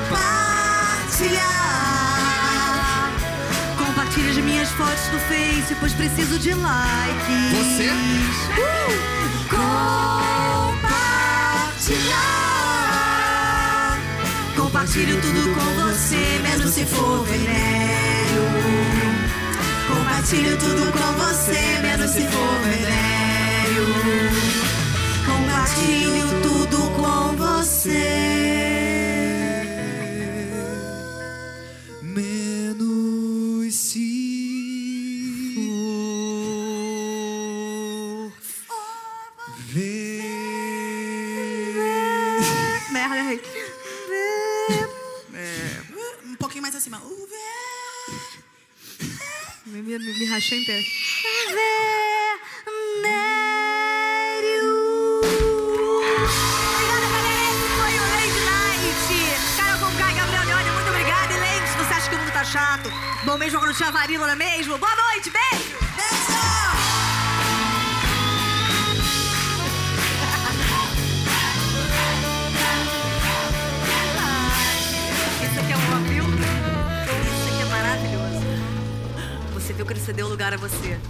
[0.09, 0.31] Compartilhar.
[3.79, 7.53] Compartilha as minhas fotos do Face, pois preciso de likes.
[7.53, 7.91] Você?
[9.49, 10.01] Compartilhar.
[14.57, 17.25] Compartilho tudo com você, mesmo se for
[19.89, 23.87] Compartilho tudo com você, menos se for venéreo.
[25.27, 28.31] Compartilho tudo com você.
[32.03, 34.11] Menos se.
[39.73, 40.21] Ver.
[42.93, 43.60] Merda,
[62.11, 62.93] que o mundo tá chato?
[63.25, 64.77] Bom mesmo quando tinha varíola, não é mesmo?
[64.79, 65.30] Boa noite,
[79.81, 81.01] Você viu que ele cedeu lugar a você.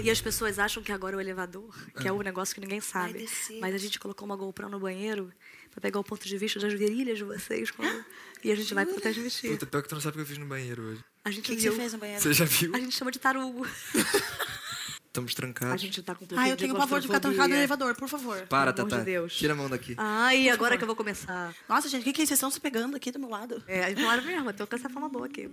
[0.00, 2.80] E as pessoas acham que agora é o elevador, que é o negócio que ninguém
[2.80, 3.28] sabe.
[3.60, 5.32] Mas a gente colocou uma GoPro no banheiro
[5.72, 7.72] pra pegar o ponto de vista das virilhas de vocês.
[7.72, 8.04] quando-
[8.44, 9.50] E a gente vai pra transmitir.
[9.50, 11.04] Puta, pior que tu não sabe o que eu fiz no banheiro hoje.
[11.24, 11.72] A gente O que, que viu.
[11.72, 12.22] você fez no banheiro?
[12.22, 12.72] Você já viu?
[12.76, 13.66] A gente chama de tarugo.
[15.08, 15.82] Estamos A trancados.
[15.82, 18.46] gente tá com um Ah, eu tenho pavor de ficar trancado no elevador, por favor.
[18.46, 19.04] Para, Pelo amor Tatá.
[19.04, 19.34] de Deus.
[19.36, 19.94] Tira a mão daqui.
[19.98, 21.52] Ai, agora que eu vou começar.
[21.68, 22.26] Nossa, gente, o que, que é?
[22.26, 23.62] Vocês estão se pegando aqui do meu lado?
[23.66, 25.50] É, claro mesmo, eu tô com essa fama boa aqui.